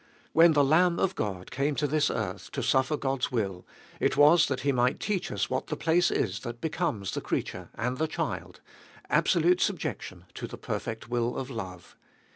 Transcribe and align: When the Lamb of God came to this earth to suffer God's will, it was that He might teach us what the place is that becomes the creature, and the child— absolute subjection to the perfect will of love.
When 0.33 0.53
the 0.53 0.63
Lamb 0.63 0.97
of 0.97 1.13
God 1.13 1.51
came 1.51 1.75
to 1.75 1.85
this 1.85 2.09
earth 2.09 2.49
to 2.53 2.63
suffer 2.63 2.97
God's 2.97 3.31
will, 3.31 3.67
it 3.99 4.17
was 4.17 4.47
that 4.47 4.61
He 4.61 4.71
might 4.71 4.99
teach 4.99 5.31
us 5.31 5.47
what 5.47 5.67
the 5.67 5.77
place 5.77 6.09
is 6.09 6.39
that 6.39 6.59
becomes 6.59 7.11
the 7.11 7.21
creature, 7.21 7.69
and 7.75 7.99
the 7.99 8.07
child— 8.07 8.61
absolute 9.11 9.61
subjection 9.61 10.25
to 10.33 10.47
the 10.47 10.57
perfect 10.57 11.07
will 11.07 11.37
of 11.37 11.51
love. 11.51 11.95